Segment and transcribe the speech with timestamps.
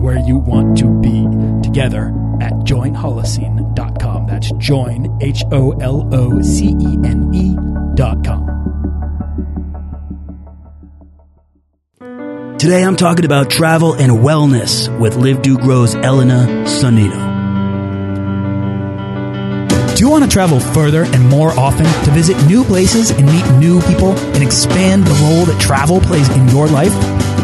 [0.00, 1.26] and where you want to be
[1.62, 2.08] together
[2.40, 4.26] at joinholocene.com.
[4.26, 8.46] That's join, H O L O C E N E.com.
[12.58, 17.38] Today I'm talking about travel and wellness with Live Do Grow's Elena Sonino.
[19.96, 23.46] Do you want to travel further and more often to visit new places and meet
[23.58, 26.92] new people and expand the role that travel plays in your life?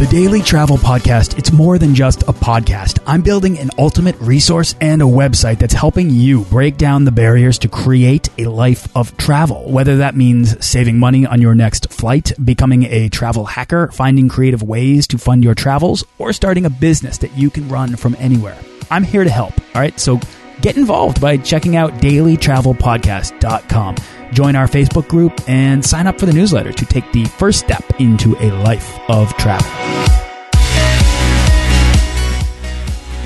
[0.00, 3.00] The Daily Travel Podcast, it's more than just a podcast.
[3.06, 7.58] I'm building an ultimate resource and a website that's helping you break down the barriers
[7.58, 9.70] to create a life of travel.
[9.70, 14.62] Whether that means saving money on your next flight, becoming a travel hacker, finding creative
[14.62, 18.56] ways to fund your travels, or starting a business that you can run from anywhere.
[18.90, 19.52] I'm here to help.
[19.74, 20.00] All right.
[20.00, 20.18] So
[20.62, 23.96] get involved by checking out dailytravelpodcast.com.
[24.32, 27.84] Join our Facebook group and sign up for the newsletter to take the first step
[28.00, 29.66] into a life of travel.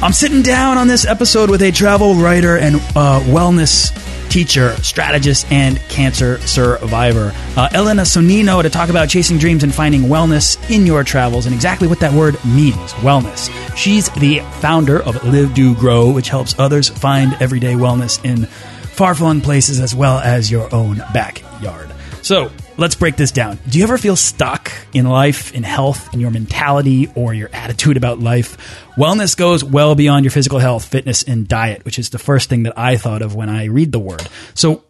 [0.02, 3.90] I'm sitting down on this episode with a travel writer and uh, wellness
[4.28, 10.02] teacher, strategist, and cancer survivor, uh, Elena Sonino, to talk about chasing dreams and finding
[10.02, 13.48] wellness in your travels and exactly what that word means wellness.
[13.76, 18.48] She's the founder of Live Do Grow, which helps others find everyday wellness in
[18.94, 21.90] far flung places as well as your own backyard.
[22.22, 23.58] So, let's break this down.
[23.68, 27.96] Do you ever feel stuck in life, in health, in your mentality, or your attitude
[27.96, 28.56] about life?
[28.96, 32.62] Wellness goes well beyond your physical health, fitness, and diet, which is the first thing
[32.62, 34.26] that I thought of when I read the word.
[34.54, 34.84] So,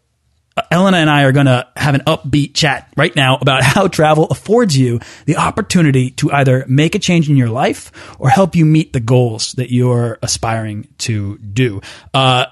[0.70, 4.26] Elena and I are going to have an upbeat chat right now about how travel
[4.26, 7.90] affords you the opportunity to either make a change in your life
[8.20, 11.80] or help you meet the goals that you're aspiring to do.
[12.12, 12.46] Uh,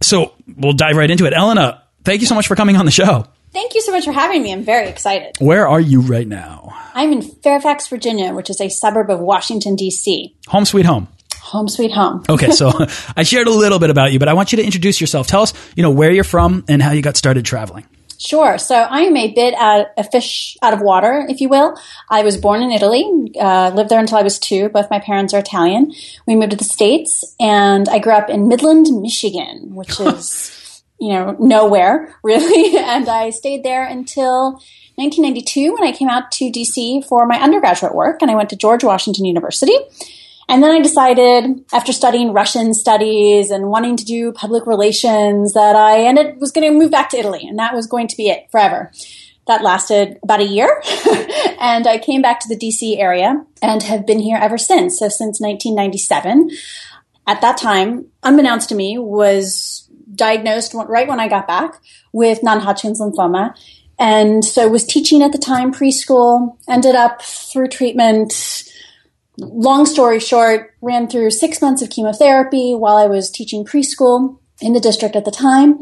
[0.00, 1.32] so we'll dive right into it.
[1.32, 3.26] Elena, thank you so much for coming on the show.
[3.52, 4.52] Thank you so much for having me.
[4.52, 5.36] I'm very excited.
[5.38, 6.74] Where are you right now?
[6.94, 10.36] I'm in Fairfax, Virginia, which is a suburb of Washington, D.C.
[10.48, 11.08] Home sweet home.
[11.42, 12.24] Home sweet home.
[12.28, 12.70] Okay, so
[13.16, 15.26] I shared a little bit about you, but I want you to introduce yourself.
[15.26, 17.86] Tell us, you know, where you're from and how you got started traveling.
[18.18, 18.58] Sure.
[18.58, 21.78] So I am a bit uh, a fish out of water, if you will.
[22.10, 24.68] I was born in Italy, uh, lived there until I was two.
[24.70, 25.92] Both my parents are Italian.
[26.26, 31.12] We moved to the States, and I grew up in Midland, Michigan, which is, you
[31.12, 32.76] know, nowhere really.
[32.84, 34.60] and I stayed there until
[34.96, 38.56] 1992 when I came out to DC for my undergraduate work, and I went to
[38.56, 39.76] George Washington University.
[40.48, 45.76] And then I decided, after studying Russian studies and wanting to do public relations, that
[45.76, 48.30] I ended was going to move back to Italy, and that was going to be
[48.30, 48.90] it forever.
[49.46, 50.82] That lasted about a year,
[51.60, 54.98] and I came back to the DC area and have been here ever since.
[54.98, 56.50] So since 1997.
[57.26, 61.78] At that time, unbeknownst to me, was diagnosed right when I got back
[62.12, 63.54] with non-Hodgkin's lymphoma.
[63.98, 68.64] And so was teaching at the time preschool, ended up through treatment,
[69.38, 74.72] long story short, ran through six months of chemotherapy while I was teaching preschool in
[74.72, 75.78] the district at the time,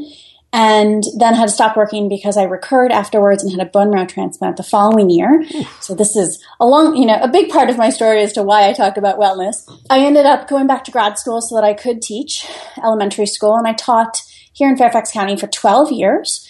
[0.52, 4.06] and then had to stop working because I recurred afterwards and had a bone marrow
[4.06, 5.44] transplant the following year.
[5.80, 8.42] So this is a long, you know, a big part of my story as to
[8.42, 9.68] why I talk about wellness.
[9.90, 12.46] I ended up going back to grad school so that I could teach
[12.82, 14.20] elementary school, and I taught
[14.52, 16.48] here in Fairfax County for 12 years.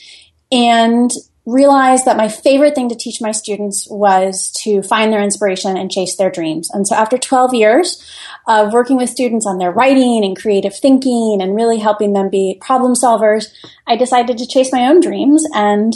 [0.52, 1.10] And
[1.46, 5.90] realized that my favorite thing to teach my students was to find their inspiration and
[5.90, 6.68] chase their dreams.
[6.72, 8.04] And so after 12 years
[8.48, 12.58] of working with students on their writing and creative thinking and really helping them be
[12.60, 13.52] problem solvers,
[13.86, 15.94] I decided to chase my own dreams and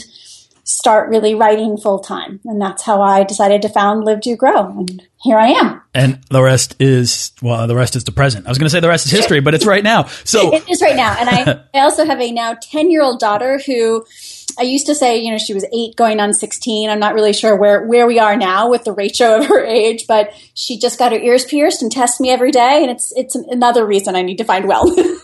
[0.63, 2.39] start really writing full time.
[2.45, 4.69] And that's how I decided to found Live Do Grow.
[4.69, 5.83] And here I am.
[5.93, 8.47] And the rest is, well, the rest is the present.
[8.47, 10.05] I was going to say the rest is history, but it's right now.
[10.25, 11.17] So it is right now.
[11.19, 14.05] And I, I also have a now 10 year old daughter who
[14.59, 16.91] I used to say, you know, she was eight going on 16.
[16.91, 20.07] I'm not really sure where, where we are now with the ratio of her age,
[20.07, 22.83] but she just got her ears pierced and tests me every day.
[22.83, 25.21] And it's, it's another reason I need to find wellness.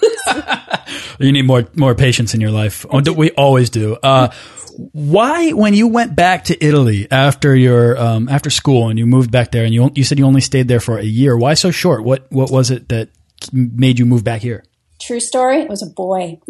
[1.19, 2.85] you need more more patience in your life.
[2.91, 3.97] Oh, we always do.
[4.03, 4.29] Uh,
[4.93, 9.31] why, when you went back to Italy after your um, after school and you moved
[9.31, 11.37] back there, and you you said you only stayed there for a year?
[11.37, 12.05] Why so short?
[12.05, 13.09] What what was it that
[13.53, 14.65] made you move back here?
[15.01, 15.63] True story.
[15.63, 16.41] It was a boy.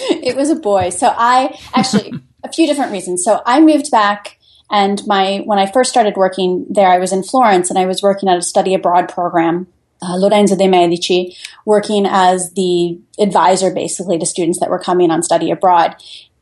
[0.22, 0.90] it was a boy.
[0.90, 2.12] So I actually
[2.42, 3.24] a few different reasons.
[3.24, 4.38] So I moved back
[4.70, 8.02] and my when I first started working there, I was in Florence and I was
[8.02, 9.66] working at a study abroad program.
[10.02, 11.36] Uh, Lorenzo de' Medici,
[11.66, 15.94] working as the advisor basically to students that were coming on study abroad.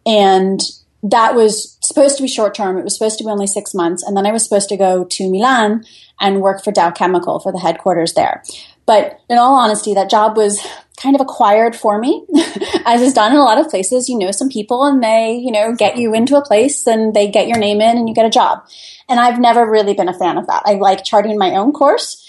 [0.07, 0.61] And
[1.03, 2.79] that was supposed to be short term.
[2.79, 4.05] It was supposed to be only six months.
[4.05, 5.85] And then I was supposed to go to Milan
[6.21, 8.45] and work for Dow Chemical for the headquarters there.
[8.87, 10.65] But in all honesty, that job was
[11.01, 12.27] kind of acquired for me,
[12.85, 14.09] as is done in a lot of places.
[14.09, 17.31] You know some people and they, you know, get you into a place and they
[17.31, 18.67] get your name in and you get a job.
[19.09, 20.63] And I've never really been a fan of that.
[20.67, 22.25] I like charting my own course.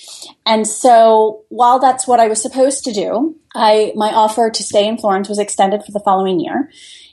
[0.45, 4.87] And so while that's what I was supposed to do, I, my offer to stay
[4.87, 6.69] in Florence was extended for the following year.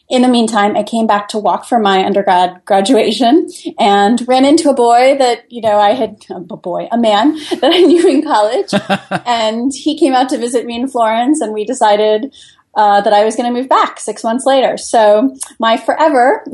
[0.08, 3.48] In the meantime, I came back to walk for my undergrad graduation
[3.78, 7.72] and ran into a boy that, you know, I had, a boy, a man that
[7.74, 8.72] I knew in college.
[9.26, 12.32] and he came out to visit me in Florence and we decided
[12.76, 14.76] uh, that I was going to move back six months later.
[14.76, 16.44] So my forever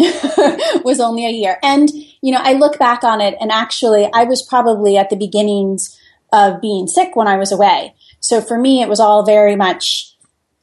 [0.85, 1.59] was only a year.
[1.63, 5.17] And, you know, I look back on it and actually I was probably at the
[5.17, 5.99] beginnings
[6.33, 7.95] of being sick when I was away.
[8.21, 10.12] So for me, it was all very much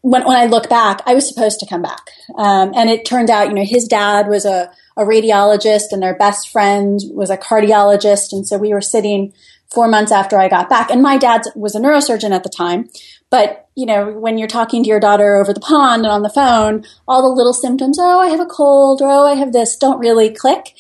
[0.01, 2.09] when, when I look back, I was supposed to come back.
[2.37, 6.15] Um, and it turned out, you know, his dad was a, a radiologist and their
[6.15, 8.31] best friend was a cardiologist.
[8.31, 9.33] And so we were sitting
[9.69, 10.89] four months after I got back.
[10.89, 12.89] And my dad was a neurosurgeon at the time.
[13.29, 16.29] But, you know, when you're talking to your daughter over the pond and on the
[16.29, 19.77] phone, all the little symptoms, oh, I have a cold, or oh, I have this,
[19.77, 20.73] don't really click.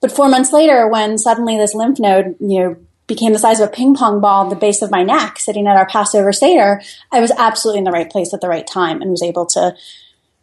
[0.00, 2.76] But four months later, when suddenly this lymph node, you know,
[3.06, 5.66] became the size of a ping pong ball at the base of my neck sitting
[5.66, 9.02] at our Passover Seder, I was absolutely in the right place at the right time
[9.02, 9.74] and was able to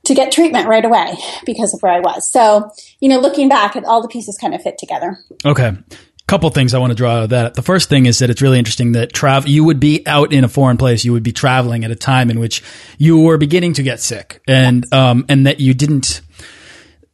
[0.06, 1.14] to get treatment right away
[1.46, 2.32] because of where I was.
[2.32, 5.20] So, you know, looking back at all the pieces kind of fit together.
[5.46, 5.68] Okay.
[5.68, 5.96] A
[6.26, 7.56] couple things I want to draw out of that.
[7.56, 10.44] The first thing is that it's really interesting that travel, you would be out in
[10.46, 11.04] a foreign place.
[11.04, 12.64] You would be traveling at a time in which
[12.98, 14.94] you were beginning to get sick and, yes.
[14.94, 16.22] um, and that you didn't,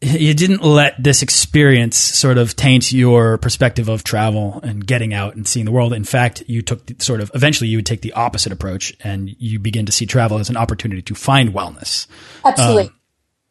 [0.01, 5.35] you didn't let this experience sort of taint your perspective of travel and getting out
[5.35, 5.93] and seeing the world.
[5.93, 9.29] In fact, you took the, sort of eventually you would take the opposite approach and
[9.39, 12.07] you begin to see travel as an opportunity to find wellness.
[12.43, 12.83] Absolutely.
[12.83, 12.99] Um,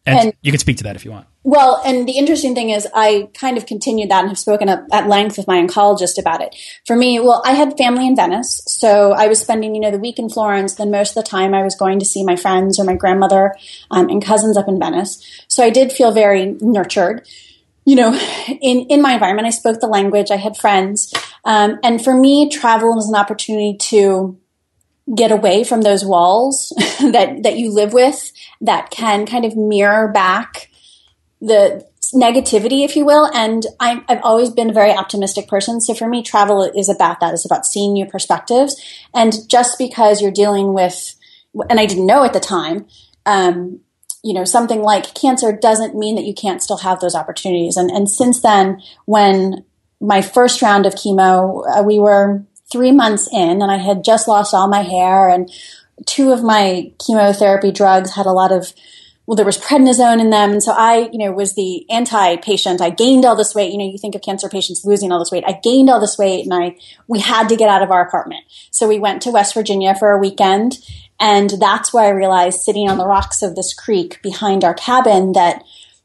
[0.07, 1.27] and, and, you can speak to that if you want.
[1.45, 5.09] Well, and the interesting thing is, I kind of continued that and have spoken at
[5.09, 6.55] length with my oncologist about it.
[6.87, 9.99] For me, well, I had family in Venice, so I was spending, you know, the
[9.99, 10.75] week in Florence.
[10.75, 13.55] Then most of the time, I was going to see my friends or my grandmother
[13.91, 15.23] um, and cousins up in Venice.
[15.49, 17.27] So I did feel very nurtured.
[17.87, 18.15] You know,
[18.49, 20.31] in in my environment, I spoke the language.
[20.31, 21.13] I had friends,
[21.45, 24.39] um, and for me, travel was an opportunity to
[25.13, 30.09] get away from those walls that that you live with that can kind of mirror
[30.09, 30.71] back
[31.41, 33.31] the negativity, if you will.
[33.35, 35.81] And i have always been a very optimistic person.
[35.81, 37.35] So for me, travel is about that.
[37.35, 38.81] It's about seeing new perspectives.
[39.15, 41.17] And just because you're dealing with,
[41.69, 42.87] and I didn't know at the time,
[43.27, 43.81] um,
[44.23, 47.77] you know, something like cancer doesn't mean that you can't still have those opportunities.
[47.77, 49.65] And, and since then, when
[50.01, 54.27] my first round of chemo, uh, we were three months in and I had just
[54.27, 55.49] lost all my hair and
[56.07, 58.75] two of my chemotherapy drugs had a lot of
[59.27, 60.51] well, there was prednisone in them.
[60.51, 62.83] And so I, you know, was the anti patient.
[62.83, 63.73] I gained all this weight.
[63.73, 65.45] You know, you think of cancer patients losing all this weight.
[65.47, 66.77] I gained all this weight and I,
[67.09, 68.45] we had to get out of our apartment.
[68.71, 70.79] So we went to West Virginia for a weekend.
[71.19, 75.33] And that's where I realized sitting on the rocks of this creek behind our cabin
[75.33, 75.65] that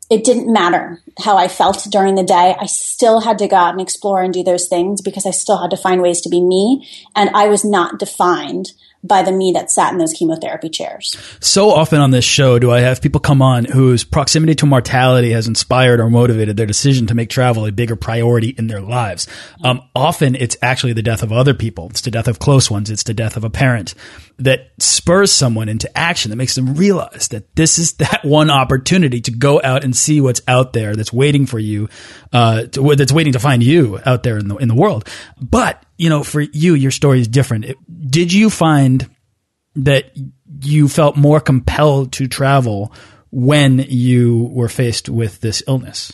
[0.09, 2.55] it didn't matter how I felt during the day.
[2.59, 5.59] I still had to go out and explore and do those things because I still
[5.59, 6.87] had to find ways to be me.
[7.15, 8.73] And I was not defined
[9.03, 11.15] by the me that sat in those chemotherapy chairs.
[11.39, 15.31] So often on this show do I have people come on whose proximity to mortality
[15.31, 19.27] has inspired or motivated their decision to make travel a bigger priority in their lives.
[19.63, 21.87] Um, often it's actually the death of other people.
[21.89, 22.89] It's the death of close ones.
[22.89, 23.95] It's the death of a parent
[24.37, 29.21] that spurs someone into action that makes them realize that this is that one opportunity
[29.21, 31.89] to go out and see what's out there that's waiting for you,
[32.31, 35.07] uh, to, that's waiting to find you out there in the, in the world.
[35.39, 37.65] But you know, for you, your story is different.
[37.99, 39.09] Did you find
[39.75, 40.11] that
[40.61, 42.93] you felt more compelled to travel
[43.31, 46.13] when you were faced with this illness?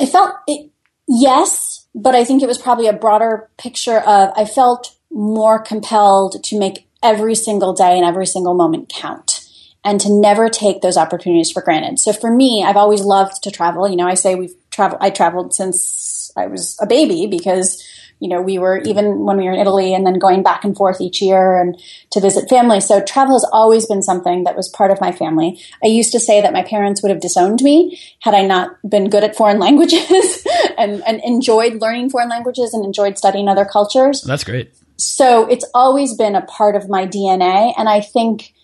[0.00, 0.70] I felt it,
[1.08, 6.42] yes, but I think it was probably a broader picture of I felt more compelled
[6.44, 9.40] to make every single day and every single moment count
[9.84, 12.00] and to never take those opportunities for granted.
[12.00, 13.88] So for me, I've always loved to travel.
[13.88, 17.86] You know, I say we've traveled, I traveled since I was a baby because
[18.24, 20.74] you know, we were even when we were in Italy and then going back and
[20.74, 21.78] forth each year and
[22.10, 22.80] to visit family.
[22.80, 25.60] So travel has always been something that was part of my family.
[25.84, 29.10] I used to say that my parents would have disowned me had I not been
[29.10, 30.46] good at foreign languages
[30.78, 34.22] and, and enjoyed learning foreign languages and enjoyed studying other cultures.
[34.22, 34.74] That's great.
[34.96, 37.74] So it's always been a part of my DNA.
[37.76, 38.54] And I think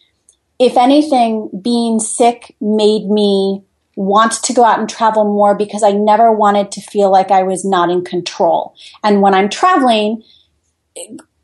[0.58, 3.62] if anything, being sick made me
[4.00, 7.42] want to go out and travel more because I never wanted to feel like I
[7.42, 8.75] was not in control.
[9.04, 10.23] And when I'm traveling,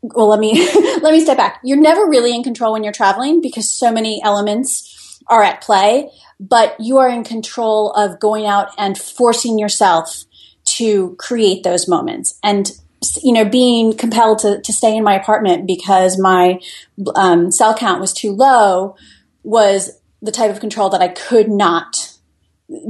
[0.01, 0.67] well, let me,
[1.03, 1.59] let me step back.
[1.63, 6.09] You're never really in control when you're traveling because so many elements are at play,
[6.39, 10.25] but you are in control of going out and forcing yourself
[10.65, 12.39] to create those moments.
[12.41, 12.71] And
[13.21, 16.59] you know, being compelled to, to stay in my apartment because my
[17.15, 18.95] um, cell count was too low
[19.43, 19.91] was
[20.23, 22.16] the type of control that I could not.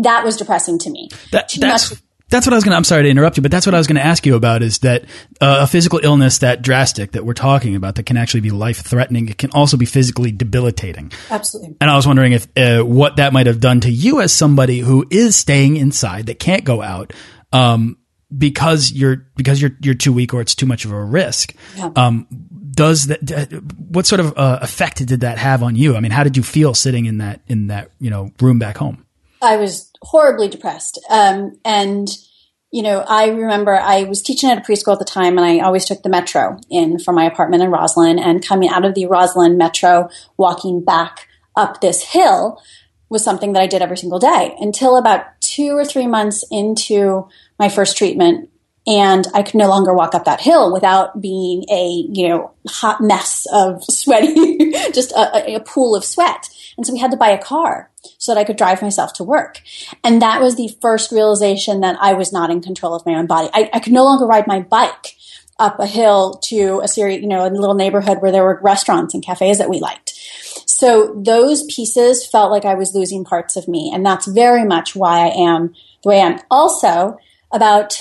[0.02, 1.10] That was depressing to me.
[1.32, 2.02] That, that's much.
[2.30, 2.78] that's what I was going to.
[2.78, 4.64] I'm sorry to interrupt you, but that's what I was going to ask you about.
[4.64, 5.04] Is that
[5.40, 8.80] uh, a physical illness that drastic that we're talking about that can actually be life
[8.80, 9.30] threatening?
[9.30, 11.12] It can also be physically debilitating.
[11.30, 11.78] Absolutely.
[11.80, 14.80] And I was wondering if uh, what that might have done to you as somebody
[14.80, 17.14] who is staying inside that can't go out.
[17.54, 17.98] Um,
[18.36, 21.56] because you're because you're you're too weak or it's too much of a risk.
[21.76, 21.92] Yeah.
[21.96, 22.28] Um,
[22.72, 25.96] does that what sort of uh, effect did that have on you?
[25.96, 28.78] I mean, how did you feel sitting in that in that you know room back
[28.78, 29.06] home?
[29.42, 32.10] I was horribly depressed, um, and
[32.72, 35.60] you know, I remember I was teaching at a preschool at the time, and I
[35.60, 39.06] always took the metro in from my apartment in Rosslyn, and coming out of the
[39.06, 42.62] Rosslyn metro, walking back up this hill
[43.10, 47.28] was something that I did every single day until about two or three months into
[47.58, 48.50] my first treatment
[48.88, 53.02] and I could no longer walk up that hill without being a you know hot
[53.02, 56.50] mess of sweaty, just a, a, pool of sweat.
[56.78, 59.24] And so we had to buy a car so that I could drive myself to
[59.24, 59.62] work.
[60.04, 63.26] And that was the first realization that I was not in control of my own
[63.26, 63.50] body.
[63.54, 65.16] I, I could no longer ride my bike
[65.60, 69.14] up a hill to a series, you know, a little neighborhood where there were restaurants
[69.14, 70.14] and cafes that we liked.
[70.68, 73.92] So those pieces felt like I was losing parts of me.
[73.94, 76.40] And that's very much why I am the way I am.
[76.52, 77.18] Also,
[77.52, 78.00] about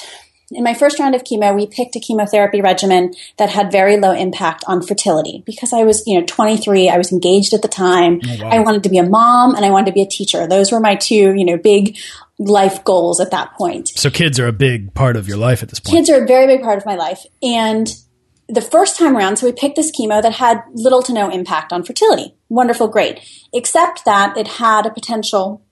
[0.51, 4.13] in my first round of chemo, we picked a chemotherapy regimen that had very low
[4.13, 6.89] impact on fertility because I was, you know, 23.
[6.89, 8.21] I was engaged at the time.
[8.25, 8.51] Oh, wow.
[8.51, 10.47] I wanted to be a mom and I wanted to be a teacher.
[10.47, 11.99] Those were my two, you know, big
[12.39, 13.89] life goals at that point.
[13.89, 15.97] So kids are a big part of your life at this point.
[15.97, 17.27] Kids are a very big part of my life.
[17.43, 17.93] And
[18.49, 21.73] the first time around, so we picked this chemo that had little to no impact
[21.73, 22.37] on fertility.
[22.49, 23.21] Wonderful, great.
[23.53, 25.65] Except that it had a potential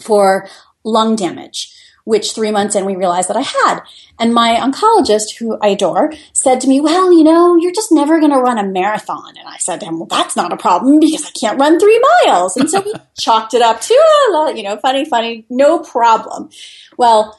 [0.00, 0.48] for
[0.82, 3.80] lung damage which three months in we realized that I had.
[4.18, 8.20] And my oncologist, who I adore, said to me, Well, you know, you're just never
[8.20, 9.36] going to run a marathon.
[9.36, 12.00] And I said to him, Well, that's not a problem because I can't run three
[12.24, 12.56] miles.
[12.56, 16.50] And so we chalked it up to, oh, you know, funny, funny, no problem.
[16.96, 17.38] Well,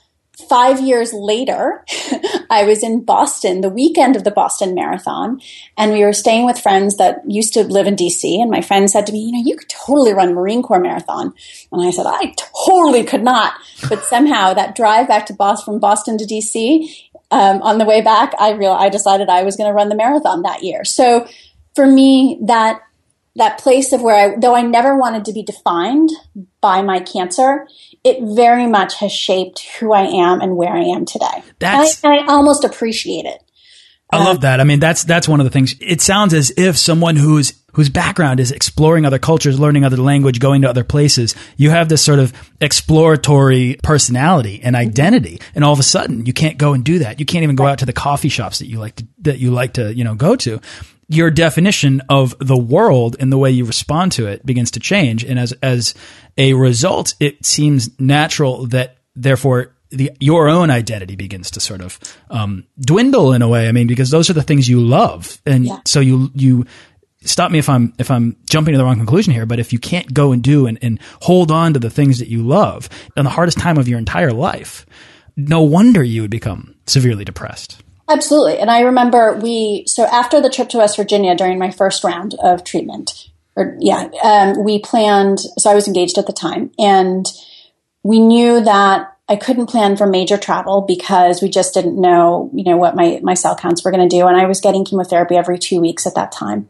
[0.50, 1.84] five years later,
[2.50, 5.42] I was in Boston the weekend of the Boston Marathon,
[5.78, 8.42] and we were staying with friends that used to live in DC.
[8.42, 11.34] And my friend said to me, You know, you could totally run Marine Corps Marathon.
[11.72, 12.34] And I said, I
[12.66, 13.54] totally could not.
[13.90, 16.90] But somehow that drive back to Boston, from Boston to DC,
[17.32, 19.96] um, on the way back, I real I decided I was going to run the
[19.96, 20.86] marathon that year.
[20.86, 21.28] So
[21.76, 22.82] for me, that
[23.36, 26.10] that place of where I, though I never wanted to be defined
[26.62, 27.68] by my cancer,
[28.04, 31.44] it very much has shaped who I am and where I am today.
[31.60, 33.42] That's, and I, and I almost appreciate it.
[34.12, 34.60] I love that.
[34.62, 35.76] I mean, that's that's one of the things.
[35.82, 40.40] It sounds as if someone who's whose background is exploring other cultures, learning other language,
[40.40, 41.36] going to other places.
[41.58, 44.88] You have this sort of exploratory personality and mm-hmm.
[44.88, 47.20] identity, and all of a sudden, you can't go and do that.
[47.20, 49.52] You can't even go out to the coffee shops that you like to that you
[49.52, 50.62] like to you know go to
[51.08, 55.24] your definition of the world and the way you respond to it begins to change.
[55.24, 55.94] And as, as
[56.38, 62.00] a result, it seems natural that therefore the, your own identity begins to sort of,
[62.30, 63.68] um, dwindle in a way.
[63.68, 65.40] I mean, because those are the things you love.
[65.46, 65.80] And yeah.
[65.86, 66.66] so you, you,
[67.26, 69.80] stop me if I'm if I'm jumping to the wrong conclusion here, but if you
[69.80, 73.24] can't go and do and, and hold on to the things that you love in
[73.24, 74.86] the hardest time of your entire life,
[75.36, 77.84] no wonder you would become severely depressed.
[78.08, 78.60] Absolutely.
[78.60, 82.36] And I remember we, so after the trip to West Virginia during my first round
[82.36, 87.26] of treatment, or yeah, um, we planned, so I was engaged at the time, and
[88.04, 92.64] we knew that I couldn't plan for major travel because we just didn't know, you
[92.64, 94.28] know, what my, my cell counts were going to do.
[94.28, 96.70] And I was getting chemotherapy every two weeks at that time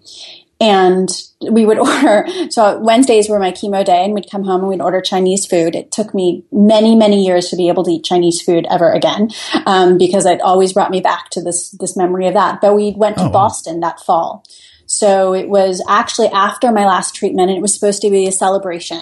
[0.66, 1.10] and
[1.52, 4.82] we would order so wednesdays were my chemo day and we'd come home and we'd
[4.82, 5.76] order chinese food.
[5.76, 9.30] It took me many many years to be able to eat chinese food ever again
[9.66, 12.62] um, because it always brought me back to this this memory of that.
[12.62, 13.30] But we went to oh.
[13.30, 14.44] boston that fall.
[14.88, 18.32] So it was actually after my last treatment and it was supposed to be a
[18.32, 19.02] celebration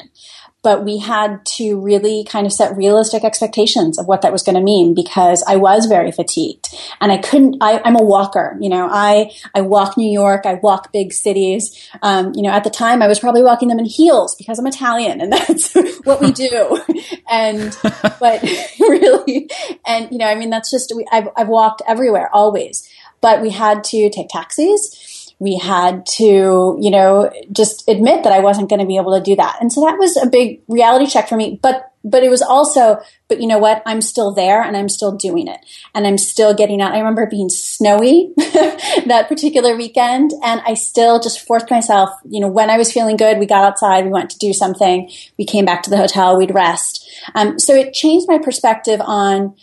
[0.63, 4.55] but we had to really kind of set realistic expectations of what that was going
[4.55, 6.69] to mean because I was very fatigued
[7.01, 10.55] and I couldn't, I, am a walker, you know, I, I walk New York, I
[10.55, 11.89] walk big cities.
[12.01, 14.65] Um, you know, at the time I was probably walking them in heels because I'm
[14.65, 15.73] Italian and that's
[16.05, 16.81] what we do.
[17.29, 17.77] and,
[18.19, 18.41] but
[18.79, 19.49] really,
[19.85, 22.89] and, you know, I mean, that's just, we, I've, I've walked everywhere always,
[23.19, 25.12] but we had to take taxis
[25.43, 29.21] we had to, you know, just admit that I wasn't going to be able to
[29.21, 29.57] do that.
[29.59, 31.59] And so that was a big reality check for me.
[31.61, 33.83] But, but it was also, but you know what?
[33.85, 35.59] I'm still there and I'm still doing it
[35.93, 36.93] and I'm still getting out.
[36.93, 42.47] I remember being snowy that particular weekend and I still just forced myself, you know,
[42.47, 45.65] when I was feeling good, we got outside, we went to do something, we came
[45.65, 47.05] back to the hotel, we'd rest.
[47.35, 49.57] Um, so it changed my perspective on,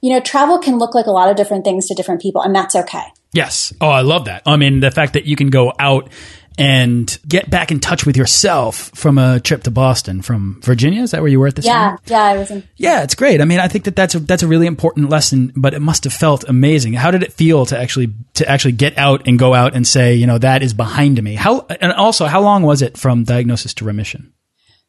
[0.00, 2.54] you know, travel can look like a lot of different things to different people and
[2.54, 3.12] that's okay.
[3.36, 3.72] Yes.
[3.80, 4.42] Oh, I love that.
[4.46, 6.10] I mean, the fact that you can go out
[6.58, 11.02] and get back in touch with yourself from a trip to Boston from Virginia.
[11.02, 11.98] Is that where you were at this yeah, time?
[12.06, 12.66] Yeah, I was in.
[12.76, 13.42] Yeah, it's great.
[13.42, 16.04] I mean, I think that that's a, that's a really important lesson, but it must
[16.04, 16.94] have felt amazing.
[16.94, 20.14] How did it feel to actually, to actually get out and go out and say,
[20.14, 21.34] you know, that is behind me?
[21.34, 24.32] How, and also, how long was it from diagnosis to remission?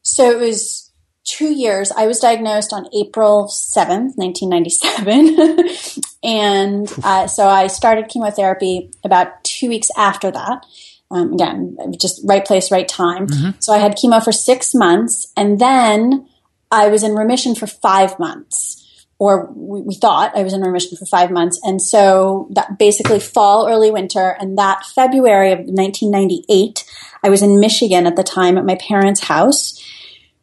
[0.03, 0.86] So it was
[1.27, 1.91] two years.
[1.91, 6.03] I was diagnosed on April 7th, 1997.
[6.23, 10.65] and uh, so I started chemotherapy about two weeks after that.
[11.11, 13.27] Um, again, just right place, right time.
[13.27, 13.59] Mm-hmm.
[13.59, 16.27] So I had chemo for six months and then
[16.71, 18.83] I was in remission for five months.
[19.19, 21.59] Or we, we thought I was in remission for five months.
[21.63, 24.37] And so that basically fall, early winter.
[24.39, 26.85] And that February of 1998,
[27.23, 29.81] I was in Michigan at the time at my parents' house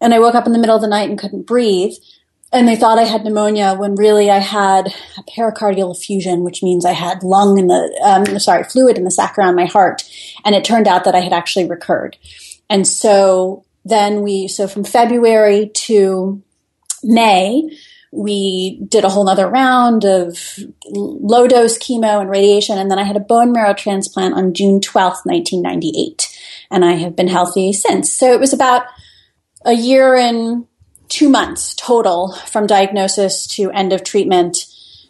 [0.04, 1.94] and I woke up in the middle of the night and couldn't breathe.
[2.52, 6.84] And they thought I had pneumonia when really I had a pericardial effusion, which means
[6.84, 10.02] I had lung in the, um, sorry, fluid in the sac around my heart.
[10.44, 12.18] And it turned out that I had actually recurred.
[12.68, 16.42] And so then we, so from February to
[17.02, 17.62] May,
[18.12, 20.38] we did a whole other round of
[20.90, 22.76] low dose chemo and radiation.
[22.76, 26.28] And then I had a bone marrow transplant on June 12th, 1998.
[26.70, 28.12] And I have been healthy since.
[28.12, 28.84] So it was about
[29.64, 30.66] a year and
[31.08, 34.66] two months total from diagnosis to end of treatment.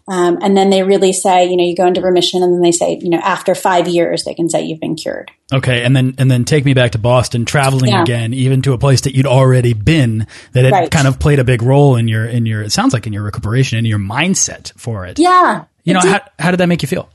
[0.06, 2.73] Um, and then they really say, you know, you go into remission, and then they
[2.73, 5.30] say, you know, after five years, they can say you've been cured.
[5.50, 8.02] Okay, and then and then take me back to Boston, traveling yeah.
[8.02, 10.90] again, even to a place that you'd already been, that had right.
[10.90, 12.61] kind of played a big role in your in your.
[12.61, 15.18] It sounds like in your recuperation and your mindset for it.
[15.18, 17.09] Yeah, you know, how how did that make you feel?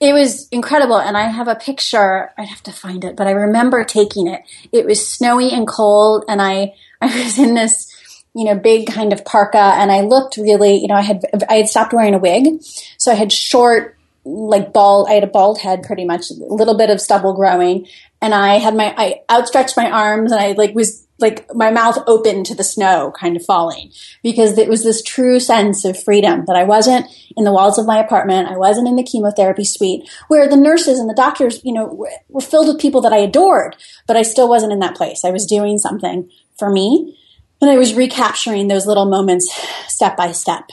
[0.00, 0.98] It was incredible.
[0.98, 2.30] And I have a picture.
[2.38, 4.42] I'd have to find it, but I remember taking it.
[4.72, 6.24] It was snowy and cold.
[6.28, 7.94] And I, I was in this,
[8.34, 11.54] you know, big kind of parka and I looked really, you know, I had, I
[11.54, 12.62] had stopped wearing a wig.
[12.98, 16.76] So I had short, like bald, I had a bald head pretty much, a little
[16.76, 17.86] bit of stubble growing.
[18.20, 21.98] And I had my, I outstretched my arms and I like was like my mouth
[22.06, 23.90] open to the snow kind of falling
[24.22, 27.86] because it was this true sense of freedom that I wasn't in the walls of
[27.86, 28.48] my apartment.
[28.48, 32.40] I wasn't in the chemotherapy suite where the nurses and the doctors, you know, were
[32.40, 33.76] filled with people that I adored,
[34.06, 35.24] but I still wasn't in that place.
[35.24, 37.16] I was doing something for me
[37.60, 39.52] and I was recapturing those little moments
[39.88, 40.68] step by step.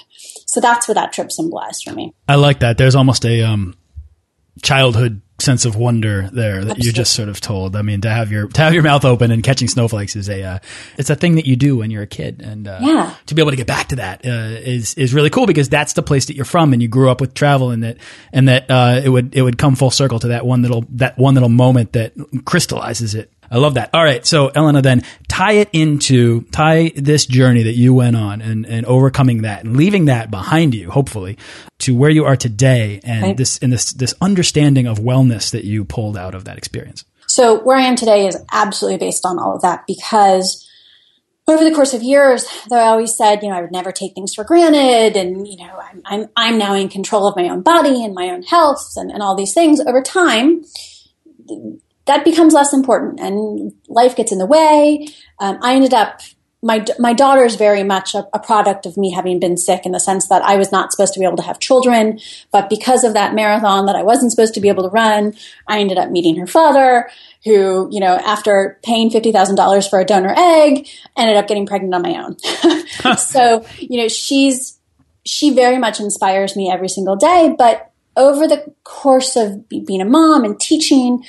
[0.46, 2.14] So that's what that trip symbolized for me.
[2.30, 2.78] I like that.
[2.78, 3.76] There's almost a, um,
[4.62, 6.86] childhood sense of wonder there that Absolutely.
[6.86, 7.76] you just sort of told.
[7.76, 10.44] I mean, to have your to have your mouth open and catching snowflakes is a
[10.44, 10.60] uh,
[10.98, 13.16] it's a thing that you do when you're a kid, and uh, yeah.
[13.26, 15.94] to be able to get back to that uh, is is really cool because that's
[15.94, 17.98] the place that you're from and you grew up with travel, and that
[18.32, 21.18] and that uh, it would it would come full circle to that one little that
[21.18, 22.14] one little moment that
[22.46, 23.90] crystallizes it I love that.
[23.94, 24.26] All right.
[24.26, 28.86] So Elena, then tie it into, tie this journey that you went on and, and
[28.86, 31.38] overcoming that and leaving that behind you, hopefully,
[31.80, 33.38] to where you are today and right.
[33.38, 37.06] this, and this, this understanding of wellness that you pulled out of that experience.
[37.28, 40.68] So where I am today is absolutely based on all of that because
[41.48, 44.16] over the course of years, though I always said, you know, I would never take
[44.16, 47.62] things for granted and, you know, I'm, I'm, I'm now in control of my own
[47.62, 50.64] body and my own health and, and all these things over time
[52.06, 55.08] that becomes less important and life gets in the way.
[55.40, 56.22] Um, I ended up,
[56.62, 59.92] my, my daughter is very much a, a, product of me having been sick in
[59.92, 62.20] the sense that I was not supposed to be able to have children.
[62.52, 65.34] But because of that marathon that I wasn't supposed to be able to run,
[65.68, 67.10] I ended up meeting her father
[67.44, 70.88] who, you know, after paying $50,000 for a donor egg,
[71.18, 73.18] ended up getting pregnant on my own.
[73.18, 74.80] so, you know, she's,
[75.26, 77.54] she very much inspires me every single day.
[77.56, 81.24] But over the course of being a mom and teaching,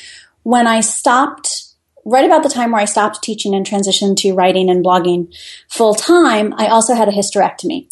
[0.46, 1.64] when I stopped,
[2.04, 5.34] right about the time where I stopped teaching and transitioned to writing and blogging
[5.68, 7.88] full time, I also had a hysterectomy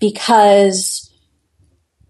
[0.00, 1.08] because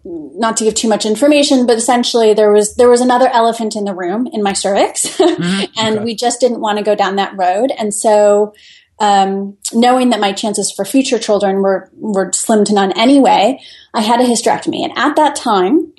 [0.02, 3.85] not to give too much information, but essentially there was there was another elephant in
[3.85, 5.64] the room in my cervix, mm-hmm.
[5.76, 6.05] and okay.
[6.05, 7.70] we just didn't want to go down that road.
[7.78, 8.55] And so
[8.98, 13.61] um, knowing that my chances for future children were were slim to none anyway,
[13.92, 15.92] I had a hysterectomy, and at that time,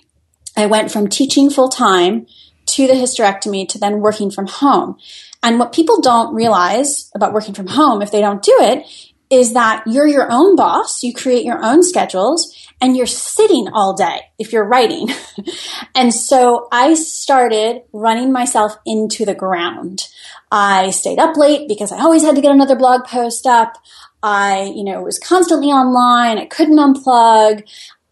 [0.58, 2.26] I went from teaching full time
[2.74, 4.98] to the hysterectomy to then working from home.
[5.44, 8.86] And what people don't realize about working from home, if they don't do it,
[9.30, 11.04] is that you're your own boss.
[11.04, 15.10] You create your own schedules and you're sitting all day if you're writing.
[15.96, 20.08] and so I started running myself into the ground.
[20.52, 23.74] I stayed up late because I always had to get another blog post up.
[24.22, 26.38] I, you know, was constantly online.
[26.38, 27.64] I couldn't unplug.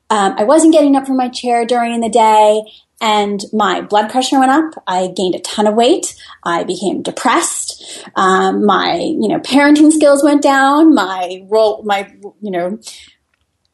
[0.10, 2.63] Um, I wasn't getting up from my chair during the day
[3.02, 4.84] and my blood pressure went up.
[4.86, 6.16] I gained a ton of weight.
[6.44, 8.08] I became depressed.
[8.16, 10.94] Um, my, you know, parenting skills went down.
[10.94, 12.80] My role, my, you know,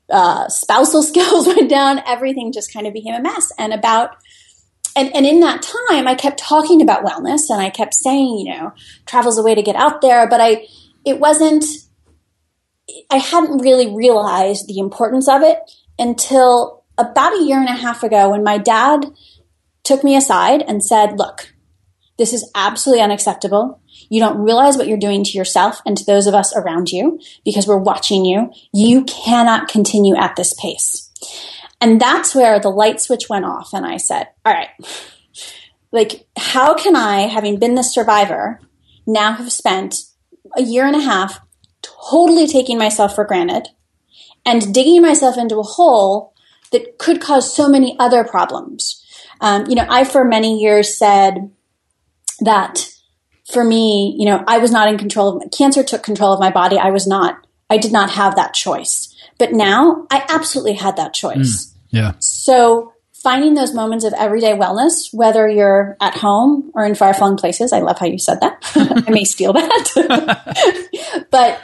[0.10, 2.02] uh, spousal skills went down.
[2.08, 3.52] Everything just kind of became a mess.
[3.60, 4.16] And about,
[4.96, 8.54] and, and in that time, I kept talking about wellness and I kept saying, you
[8.54, 8.72] know,
[9.06, 10.30] travel's a way to get out there.
[10.30, 10.68] But I,
[11.06, 11.66] it wasn't,
[13.12, 15.60] I hadn't really realized the importance of it
[16.00, 19.06] until about a year and a half ago when my dad
[19.84, 21.54] took me aside and said, Look,
[22.18, 23.82] this is absolutely unacceptable.
[24.10, 27.20] You don't realize what you're doing to yourself and to those of us around you
[27.46, 28.52] because we're watching you.
[28.74, 31.12] You cannot continue at this pace.
[31.80, 33.74] And that's where the light switch went off.
[33.74, 34.70] And I said, All right,
[35.92, 38.60] like, how can I, having been the survivor,
[39.06, 39.96] now have spent
[40.58, 41.40] a year and a half
[41.82, 43.70] totally taking myself for granted
[44.46, 46.34] and digging myself into a hole
[46.72, 49.04] that could cause so many other problems.
[49.42, 51.52] Um, you know, I for many years said
[52.42, 52.90] that
[53.52, 56.52] for me, you know, I was not in control of cancer took control of my
[56.52, 56.78] body.
[56.78, 59.14] I was not, I did not have that choice.
[59.38, 61.68] But now I absolutely had that choice.
[61.68, 62.12] Mm, yeah.
[62.20, 67.38] So finding those moments of everyday wellness, whether you're at home or in far flung
[67.38, 68.64] places, I love how you said that.
[69.08, 71.28] I may steal that.
[71.32, 71.62] but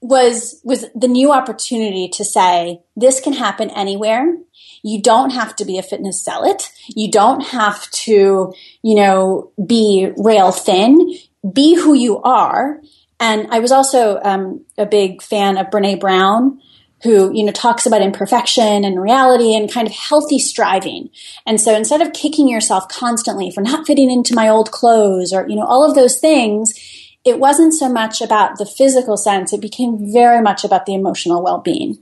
[0.00, 4.36] was was the new opportunity to say this can happen anywhere.
[4.82, 6.70] You don't have to be a fitness zealot.
[6.88, 11.16] You don't have to you know be rail thin.
[11.52, 12.80] Be who you are.
[13.18, 16.60] And i was also um, a big fan of Brené Brown
[17.02, 21.10] who you know talks about imperfection and reality and kind of healthy striving.
[21.46, 25.48] And so instead of kicking yourself constantly for not fitting into my old clothes or
[25.48, 26.72] you know all of those things
[27.26, 31.42] it wasn't so much about the physical sense, it became very much about the emotional
[31.42, 31.98] well being.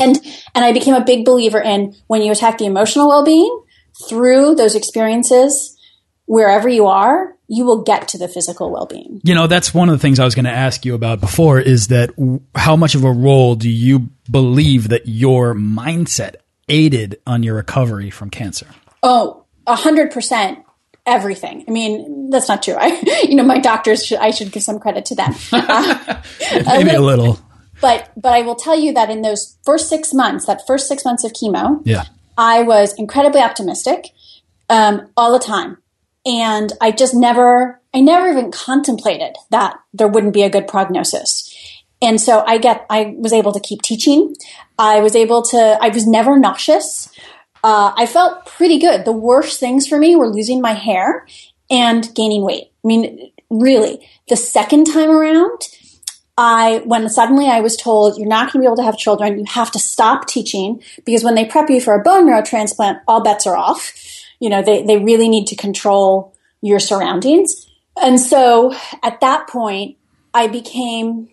[0.00, 0.16] And
[0.54, 3.62] and I became a big believer in when you attack the emotional well being
[4.08, 5.76] through those experiences,
[6.24, 9.20] wherever you are, you will get to the physical well being.
[9.24, 11.60] You know, that's one of the things I was going to ask you about before
[11.60, 12.10] is that
[12.54, 16.36] how much of a role do you believe that your mindset
[16.68, 18.66] aided on your recovery from cancer?
[19.02, 20.65] Oh, a hundred percent
[21.06, 21.64] everything.
[21.66, 22.74] I mean, that's not true.
[22.78, 25.34] I, you know, my doctors, should, I should give some credit to them.
[26.48, 27.38] Uh, Maybe a little.
[27.80, 31.04] But, but I will tell you that in those first six months, that first six
[31.04, 32.04] months of chemo, yeah.
[32.38, 34.08] I was incredibly optimistic
[34.68, 35.78] um, all the time.
[36.24, 41.52] And I just never, I never even contemplated that there wouldn't be a good prognosis.
[42.02, 44.34] And so I get, I was able to keep teaching.
[44.78, 47.08] I was able to, I was never nauseous
[47.66, 49.04] uh, I felt pretty good.
[49.04, 51.26] The worst things for me were losing my hair
[51.68, 52.70] and gaining weight.
[52.84, 55.62] I mean, really, the second time around,
[56.38, 59.40] I when suddenly I was told you're not going to be able to have children,
[59.40, 63.00] you have to stop teaching because when they prep you for a bone marrow transplant,
[63.08, 63.92] all bets are off.
[64.38, 67.66] You know, they they really need to control your surroundings.
[68.00, 69.96] And so at that point,
[70.32, 71.30] I became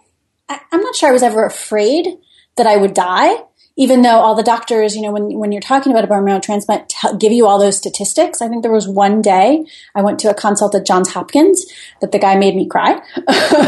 [0.49, 2.07] I, I'm not sure I was ever afraid
[2.55, 3.35] that I would die,
[3.75, 6.39] even though all the doctors, you know, when, when you're talking about a bone marrow
[6.39, 8.41] transplant, t- give you all those statistics.
[8.41, 11.65] I think there was one day I went to a consult at Johns Hopkins
[11.99, 13.01] that the guy made me cry.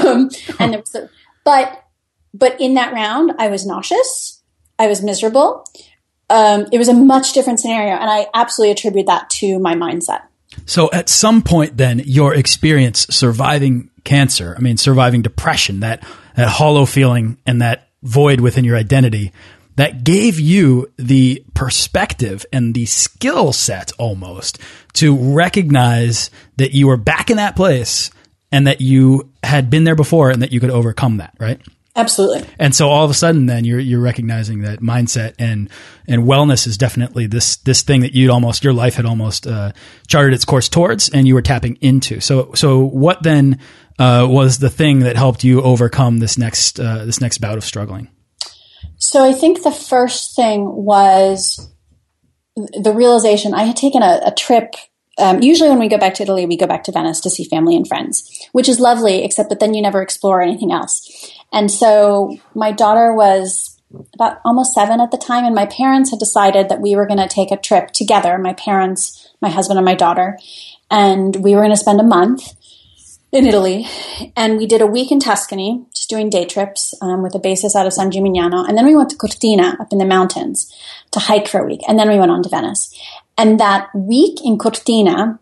[0.06, 1.10] um, and there was a,
[1.44, 1.84] but,
[2.34, 4.44] but in that round, I was nauseous.
[4.78, 5.66] I was miserable.
[6.30, 7.94] Um, it was a much different scenario.
[7.94, 10.22] And I absolutely attribute that to my mindset.
[10.66, 16.48] So at some point then your experience surviving cancer, I mean, surviving depression, that, that
[16.48, 19.32] hollow feeling and that void within your identity
[19.76, 24.60] that gave you the perspective and the skill set almost
[24.94, 28.12] to recognize that you were back in that place
[28.52, 31.60] and that you had been there before and that you could overcome that, right?
[31.98, 32.48] Absolutely.
[32.60, 35.70] And so all of a sudden then you're you're recognizing that mindset and
[36.08, 39.72] and wellness is definitely this this thing that you'd almost your life had almost uh,
[40.06, 42.20] charted its course towards and you were tapping into.
[42.20, 43.60] So so what then
[43.98, 47.64] uh, was the thing that helped you overcome this next uh, this next bout of
[47.64, 48.10] struggling?
[48.98, 51.72] So I think the first thing was
[52.56, 54.76] the realization I had taken a, a trip
[55.18, 57.46] um, usually when we go back to Italy, we go back to Venice to see
[57.46, 61.32] family and friends, which is lovely, except that then you never explore anything else.
[61.54, 63.80] And so my daughter was
[64.14, 67.20] about almost seven at the time, and my parents had decided that we were going
[67.20, 70.38] to take a trip together my parents, my husband, and my daughter.
[70.92, 72.54] And we were going to spend a month
[73.36, 73.86] in Italy.
[74.36, 77.76] And we did a week in Tuscany, just doing day trips um, with a basis
[77.76, 78.68] out of San Gimignano.
[78.68, 80.74] And then we went to Cortina up in the mountains
[81.12, 81.82] to hike for a week.
[81.88, 82.94] And then we went on to Venice.
[83.38, 85.40] And that week in Cortina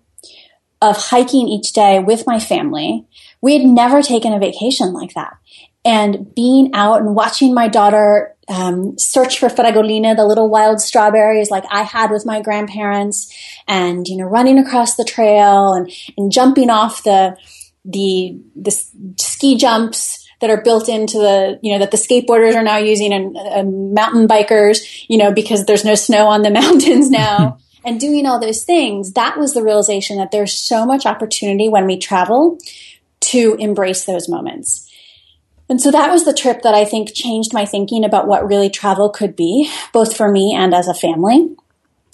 [0.82, 3.06] of hiking each day with my family,
[3.42, 5.38] we had never taken a vacation like that.
[5.86, 11.50] And being out and watching my daughter um, search for fragolina, the little wild strawberries
[11.50, 13.34] like I had with my grandparents,
[13.68, 17.38] and you know, running across the trail and, and jumping off the
[17.86, 18.72] the the
[19.20, 23.14] ski jumps that are built into the you know that the skateboarders are now using
[23.14, 28.00] and uh, mountain bikers you know because there's no snow on the mountains now and
[28.00, 31.98] doing all those things, that was the realization that there's so much opportunity when we
[31.98, 32.58] travel
[33.20, 34.90] to embrace those moments.
[35.70, 38.70] And so that was the trip that I think changed my thinking about what really
[38.70, 41.56] travel could be, both for me and as a family.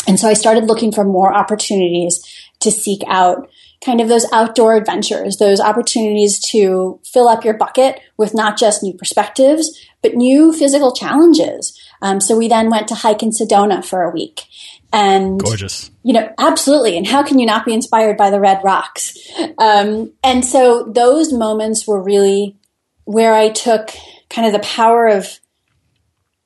[0.08, 2.24] And so I started looking for more opportunities
[2.62, 3.50] to seek out
[3.84, 8.84] kind of those outdoor adventures, those opportunities to fill up your bucket with not just
[8.84, 11.80] new perspectives, but new physical challenges.
[12.02, 14.44] Um, so we then went to hike in Sedona for a week.
[14.92, 16.98] And gorgeous, you know, absolutely.
[16.98, 19.16] And how can you not be inspired by the red rocks?
[19.58, 22.58] Um, and so those moments were really
[23.06, 23.92] where I took
[24.30, 25.40] kind of the power of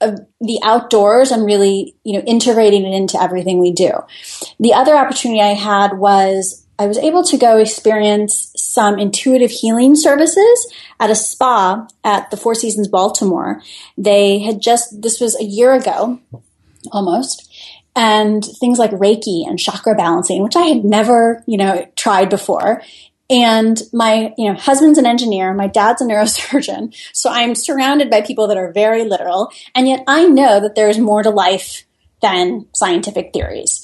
[0.02, 3.92] of the outdoors and really, you know, integrating it into everything we do.
[4.60, 9.96] The other opportunity I had was I was able to go experience some intuitive healing
[9.96, 13.62] services at a spa at the Four Seasons Baltimore.
[13.98, 16.20] They had just, this was a year ago
[16.92, 17.50] almost,
[17.96, 22.82] and things like Reiki and chakra balancing, which I had never, you know, tried before.
[23.30, 28.22] And my, you know, husband's an engineer, my dad's a neurosurgeon, so I'm surrounded by
[28.22, 31.86] people that are very literal, and yet I know that there's more to life
[32.22, 33.83] than scientific theories.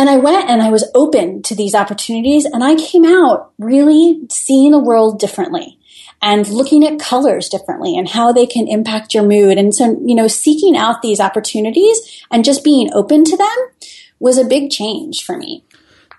[0.00, 4.22] And I went and I was open to these opportunities, and I came out really
[4.30, 5.78] seeing the world differently
[6.22, 9.58] and looking at colors differently and how they can impact your mood.
[9.58, 13.56] And so, you know, seeking out these opportunities and just being open to them
[14.18, 15.64] was a big change for me.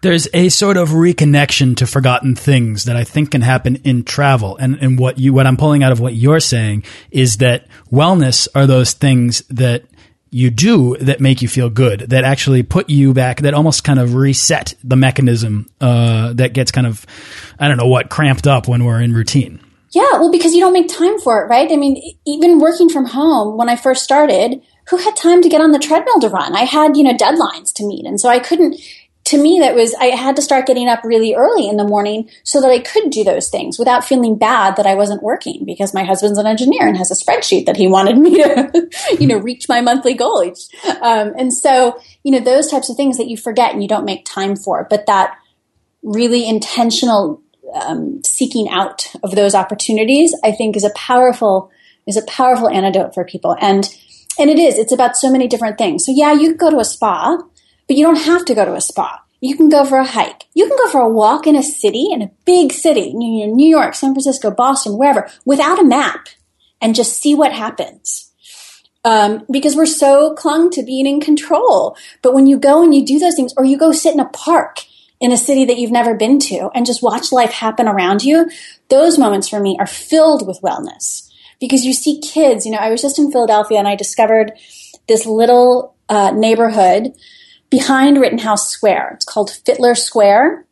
[0.04, 4.58] There's a sort of reconnection to forgotten things that I think can happen in travel.
[4.58, 8.48] And, and what you, what I'm pulling out of what you're saying is that wellness
[8.54, 9.86] are those things that
[10.32, 14.00] you do that make you feel good, that actually put you back, that almost kind
[14.00, 17.06] of reset the mechanism uh, that gets kind of,
[17.60, 19.60] I don't know what, cramped up when we're in routine.
[19.91, 21.70] Yeah, well, because you don't make time for it, right?
[21.70, 25.60] I mean, even working from home when I first started, who had time to get
[25.60, 26.56] on the treadmill to run?
[26.56, 28.06] I had, you know, deadlines to meet.
[28.06, 28.80] And so I couldn't,
[29.32, 32.30] to me, that was, I had to start getting up really early in the morning
[32.44, 35.94] so that I could do those things without feeling bad that I wasn't working because
[35.94, 38.89] my husband's an engineer and has a spreadsheet that he wanted me to,
[39.20, 40.41] you know, reach my monthly goal.
[41.02, 44.06] Um, and so, you know, those types of things that you forget and you don't
[44.06, 45.38] make time for, but that
[46.04, 47.41] really intentional
[47.74, 51.72] um, seeking out of those opportunities, I think is a powerful
[52.06, 53.56] is a powerful antidote for people.
[53.62, 53.88] And
[54.39, 54.78] and it is.
[54.78, 56.06] It's about so many different things.
[56.06, 57.38] So yeah, you can go to a spa,
[57.91, 59.21] but you don't have to go to a spa.
[59.41, 60.45] You can go for a hike.
[60.54, 63.95] You can go for a walk in a city, in a big city, New York,
[63.95, 66.30] San Francisco, Boston, wherever, without a map,
[66.80, 68.32] and just see what happens.
[69.04, 71.97] Um, because we're so clung to being in control.
[72.21, 74.30] But when you go and you do those things, or you go sit in a
[74.30, 74.86] park
[75.19, 78.49] in a city that you've never been to and just watch life happen around you,
[78.88, 82.65] those moments for me are filled with wellness because you see kids.
[82.65, 84.54] You know, I was just in Philadelphia and I discovered
[85.10, 87.15] this little uh, neighborhood
[87.72, 89.14] behind Rittenhouse Square.
[89.16, 90.68] It's called Fitler Square.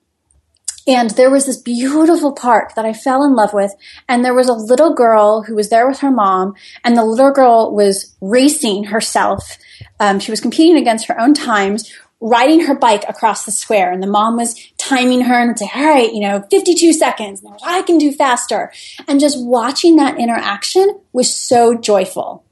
[0.85, 3.73] And there was this beautiful park that I fell in love with.
[4.07, 7.31] And there was a little girl who was there with her mom, and the little
[7.31, 9.57] girl was racing herself.
[9.99, 14.03] Um, she was competing against her own times, riding her bike across the square and
[14.03, 17.41] the mom was timing her and would say, all right, you know, 52 seconds.
[17.43, 18.73] And I can do faster.
[19.07, 22.43] And just watching that interaction was so joyful.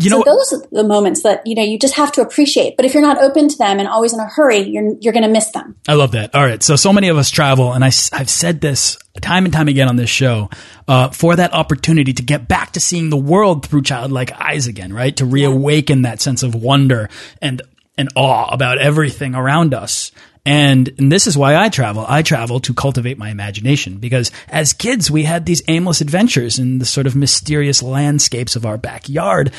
[0.00, 2.76] You know, so those are the moments that, you know, you just have to appreciate.
[2.76, 5.24] But if you're not open to them and always in a hurry, you're, you're going
[5.24, 5.76] to miss them.
[5.88, 6.34] I love that.
[6.34, 6.62] All right.
[6.62, 9.88] So, so many of us travel and I, I've said this time and time again
[9.88, 10.50] on this show,
[10.86, 14.92] uh, for that opportunity to get back to seeing the world through childlike eyes again,
[14.92, 15.16] right?
[15.16, 16.10] To reawaken yeah.
[16.10, 17.08] that sense of wonder
[17.42, 17.62] and
[17.96, 20.12] and awe about everything around us.
[20.44, 22.04] And, and this is why I travel.
[22.08, 26.78] I travel to cultivate my imagination because as kids, we had these aimless adventures in
[26.78, 29.52] the sort of mysterious landscapes of our backyard.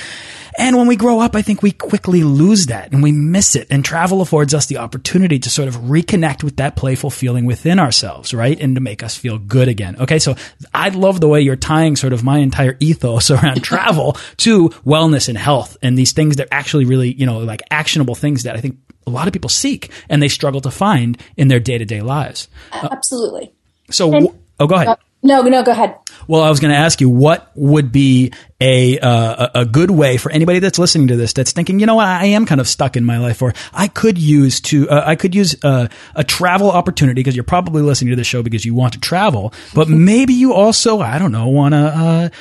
[0.58, 3.68] And when we grow up, I think we quickly lose that and we miss it.
[3.70, 7.80] And travel affords us the opportunity to sort of reconnect with that playful feeling within
[7.80, 8.60] ourselves, right?
[8.60, 9.96] And to make us feel good again.
[10.00, 10.20] Okay.
[10.20, 10.36] So
[10.74, 15.30] I love the way you're tying sort of my entire ethos around travel to wellness
[15.30, 18.56] and health and these things that are actually really, you know, like actionable things that
[18.56, 21.78] I think a lot of people seek and they struggle to find in their day
[21.78, 22.48] to day lives.
[22.72, 23.52] Absolutely.
[23.90, 24.88] So, And- oh, go ahead.
[24.90, 25.96] Uh, no, no, go ahead.
[26.30, 28.32] Well, I was going to ask you what would be
[28.62, 31.96] a, uh, a good way for anybody that's listening to this that's thinking, you know
[31.96, 35.04] what, I am kind of stuck in my life, or I could use to uh,
[35.06, 38.64] I could use uh, a travel opportunity because you're probably listening to the show because
[38.64, 42.32] you want to travel, but maybe you also I don't know want to.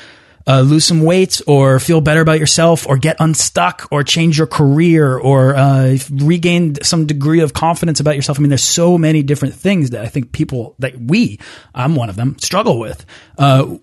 [0.49, 4.47] Uh, lose some weight or feel better about yourself or get unstuck or change your
[4.47, 8.39] career or uh, regain some degree of confidence about yourself.
[8.39, 11.39] I mean, there's so many different things that I think people that we,
[11.75, 13.05] I'm one of them, struggle with.
[13.37, 13.77] Uh,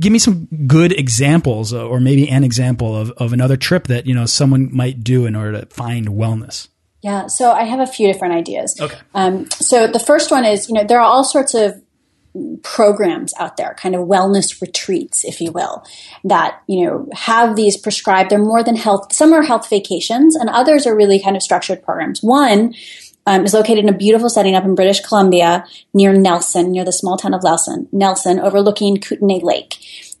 [0.00, 4.06] give me some good examples uh, or maybe an example of, of another trip that,
[4.06, 6.66] you know, someone might do in order to find wellness.
[7.02, 8.76] Yeah, so I have a few different ideas.
[8.80, 8.98] Okay.
[9.14, 11.80] Um, so the first one is, you know, there are all sorts of
[12.62, 15.84] programs out there, kind of wellness retreats, if you will,
[16.24, 18.30] that, you know, have these prescribed.
[18.30, 19.12] They're more than health.
[19.12, 22.22] Some are health vacations and others are really kind of structured programs.
[22.22, 22.74] One
[23.26, 26.92] um, is located in a beautiful setting up in British Columbia near Nelson, near the
[26.92, 29.76] small town of Nelson, Nelson, overlooking Kootenay Lake.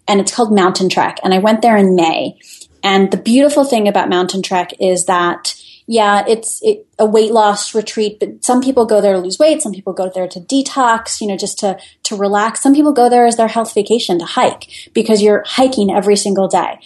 [0.08, 1.18] And it's called Mountain Trek.
[1.22, 2.38] And I went there in May.
[2.82, 5.59] And the beautiful thing about Mountain Trek is that
[5.90, 9.60] yeah, it's it, a weight loss retreat, but some people go there to lose weight.
[9.60, 12.62] Some people go there to detox, you know, just to, to relax.
[12.62, 16.46] Some people go there as their health vacation to hike because you're hiking every single
[16.46, 16.78] day.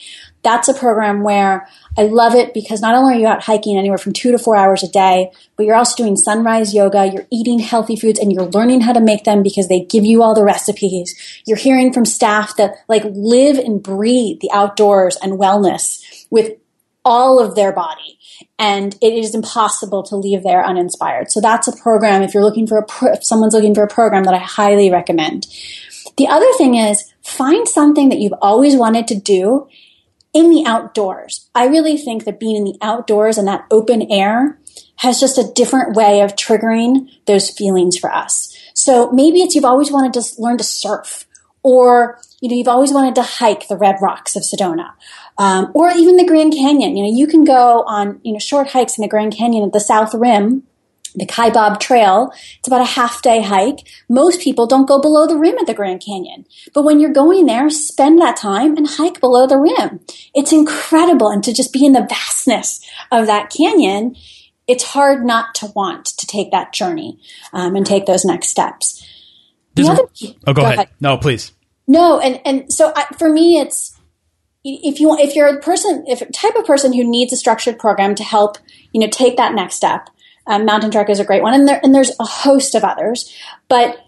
[0.42, 3.98] That's a program where I love it because not only are you out hiking anywhere
[3.98, 7.58] from two to four hours a day, but you're also doing sunrise yoga, you're eating
[7.58, 10.42] healthy foods and you're learning how to make them because they give you all the
[10.42, 11.42] recipes.
[11.44, 16.52] You're hearing from staff that like live and breathe the outdoors and wellness with
[17.04, 18.18] all of their body
[18.58, 21.30] and it is impossible to leave there uninspired.
[21.30, 23.88] So that's a program if you're looking for a pro- if someone's looking for a
[23.88, 25.46] program that I highly recommend.
[26.16, 29.68] The other thing is find something that you've always wanted to do
[30.32, 31.48] in the outdoors.
[31.54, 34.58] I really think that being in the outdoors and that open air
[34.96, 38.56] has just a different way of triggering those feelings for us.
[38.74, 41.26] So maybe it's you've always wanted to learn to surf
[41.62, 44.90] or you know you've always wanted to hike the red rocks of Sedona
[45.38, 46.94] um, or even the Grand Canyon.
[46.96, 49.72] You know, you can go on you know short hikes in the Grand Canyon at
[49.72, 50.62] the South Rim,
[51.14, 52.30] the Kaibab Trail.
[52.58, 53.80] It's about a half day hike.
[54.08, 57.46] Most people don't go below the rim at the Grand Canyon, but when you're going
[57.46, 60.00] there, spend that time and hike below the rim.
[60.34, 62.80] It's incredible, and to just be in the vastness
[63.10, 64.16] of that canyon.
[64.66, 67.18] It's hard not to want to take that journey
[67.52, 69.06] um, and take those next steps.
[69.74, 70.74] There's The a- other- oh, go, go ahead.
[70.78, 70.88] ahead.
[71.00, 71.52] No, please.
[71.86, 73.98] No, and and so I, for me, it's
[74.64, 77.78] if you if you're a person, if a type of person who needs a structured
[77.78, 78.56] program to help
[78.92, 80.08] you know take that next step,
[80.46, 83.32] um, Mountain Trek is a great one, and there and there's a host of others.
[83.68, 83.98] But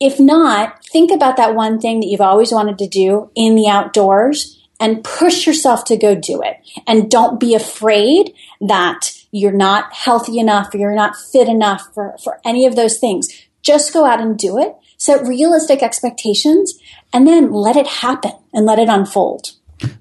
[0.00, 3.68] if not, think about that one thing that you've always wanted to do in the
[3.68, 6.56] outdoors and push yourself to go do it.
[6.86, 12.16] And don't be afraid that you're not healthy enough or you're not fit enough for,
[12.22, 13.28] for any of those things.
[13.62, 14.74] Just go out and do it.
[14.96, 16.74] Set realistic expectations
[17.12, 19.52] and then let it happen and let it unfold.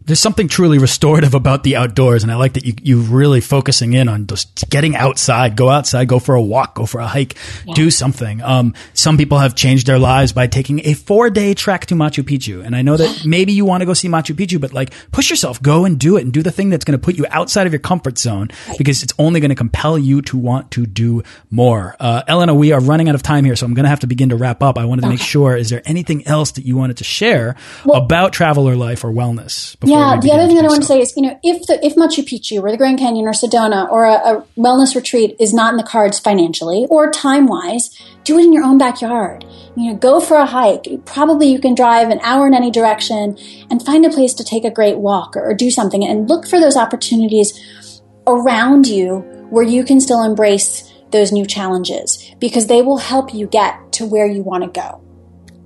[0.06, 3.94] There's something truly restorative about the outdoors, and I like that you you really focusing
[3.94, 5.56] in on just getting outside.
[5.56, 7.36] Go outside, go for a walk, go for a hike,
[7.74, 8.42] do something.
[8.42, 12.24] Um, some people have changed their lives by taking a four day trek to Machu
[12.24, 14.94] Picchu, and I know that maybe you want to go see Machu Picchu, but like
[15.12, 17.26] push yourself, go and do it, and do the thing that's going to put you
[17.30, 20.86] outside of your comfort zone because it's only going to compel you to want to
[20.86, 21.96] do more.
[22.00, 24.08] Uh, Elena, we are running out of time here, so I'm going to have to
[24.08, 24.78] begin to wrap up.
[24.78, 27.56] I wanted to make sure: is there anything else that you wanted to share
[27.92, 29.73] about traveler life or wellness?
[29.84, 31.96] Yeah, the other thing that I want to say is, you know, if the if
[31.96, 35.74] Machu Picchu or the Grand Canyon or Sedona or a, a wellness retreat is not
[35.74, 37.90] in the cards financially or time wise,
[38.24, 39.46] do it in your own backyard.
[39.76, 40.88] You know, go for a hike.
[41.06, 43.38] Probably you can drive an hour in any direction
[43.70, 46.48] and find a place to take a great walk or, or do something and look
[46.48, 49.18] for those opportunities around you
[49.50, 54.06] where you can still embrace those new challenges because they will help you get to
[54.06, 55.04] where you want to go.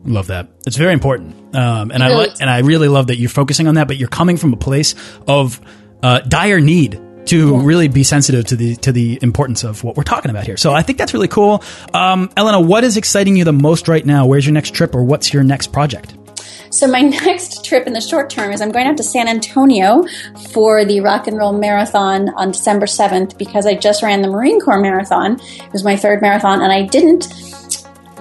[0.05, 0.49] Love that.
[0.65, 3.87] It's very important, um, and I and I really love that you're focusing on that.
[3.87, 4.95] But you're coming from a place
[5.27, 5.59] of
[6.01, 10.03] uh, dire need to really be sensitive to the to the importance of what we're
[10.03, 10.57] talking about here.
[10.57, 11.63] So I think that's really cool.
[11.93, 14.25] Um, Elena, what is exciting you the most right now?
[14.25, 16.15] Where's your next trip, or what's your next project?
[16.69, 20.05] So my next trip in the short term is I'm going out to San Antonio
[20.51, 24.59] for the Rock and Roll Marathon on December 7th because I just ran the Marine
[24.59, 25.39] Corps Marathon.
[25.41, 27.27] It was my third marathon and I didn't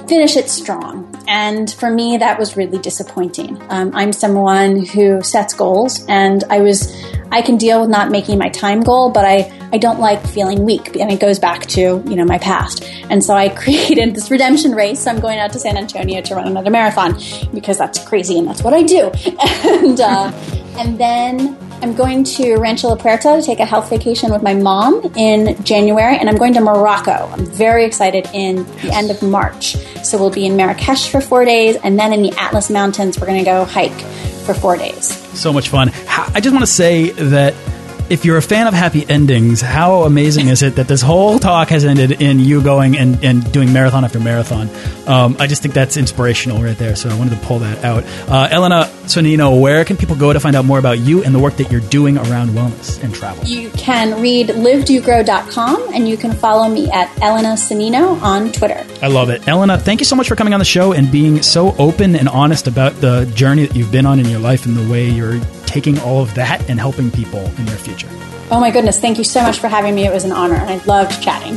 [0.09, 1.13] finish it strong.
[1.29, 3.61] And for me, that was really disappointing.
[3.69, 6.95] Um, I'm someone who sets goals, and I was,
[7.33, 10.65] I can deal with not making my time goal, but I, I don't like feeling
[10.65, 12.85] weak, and it goes back to you know my past.
[13.11, 15.07] And so I created this redemption race.
[15.07, 17.19] I'm going out to San Antonio to run another marathon
[17.53, 19.11] because that's crazy, and that's what I do.
[19.65, 20.33] and uh,
[20.79, 24.55] and then I'm going to Rancho La Puerta to take a health vacation with my
[24.55, 27.29] mom in January, and I'm going to Morocco.
[27.33, 29.77] I'm very excited in the end of March.
[30.03, 33.27] So we'll be in Marrakesh for four days, and then in the Atlas Mountains, we're
[33.27, 34.01] going to go hike
[34.45, 35.07] for four days.
[35.39, 35.91] So much fun.
[36.09, 37.55] I just want to say that
[38.09, 41.69] if you're a fan of happy endings, how amazing is it that this whole talk
[41.69, 44.71] has ended in you going and, and doing marathon after marathon?
[45.07, 46.95] Um, I just think that's inspirational right there.
[46.95, 48.05] So I wanted to pull that out.
[48.29, 51.39] Uh, Elena Sonnino, where can people go to find out more about you and the
[51.39, 53.45] work that you're doing around wellness and travel?
[53.45, 58.85] You can read livedogrow.com and you can follow me at Elena Sonnino on Twitter.
[59.03, 59.47] I love it.
[59.49, 62.29] Elena, thank you so much for coming on the show and being so open and
[62.29, 65.41] honest about the journey that you've been on in your life and the way you're
[65.67, 68.09] taking all of that and helping people in your future.
[68.51, 70.07] Oh my goodness, thank you so much for having me.
[70.07, 71.57] It was an honor, and I loved chatting.